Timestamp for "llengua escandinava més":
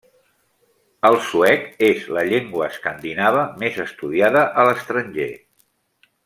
2.31-3.79